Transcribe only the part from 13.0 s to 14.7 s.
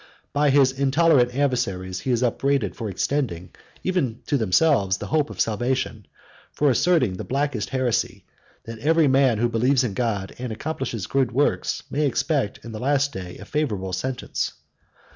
day a favorable sentence.